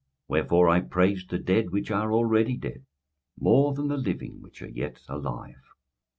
21:004:002 0.29 0.29
Wherefore 0.29 0.67
I 0.69 0.81
praised 0.81 1.29
the 1.29 1.37
dead 1.37 1.69
which 1.69 1.91
are 1.91 2.11
already 2.11 2.57
dead 2.57 2.87
more 3.39 3.75
than 3.75 3.87
the 3.87 3.97
living 3.97 4.41
which 4.41 4.59
are 4.63 4.69
yet 4.71 4.99
alive. 5.07 5.61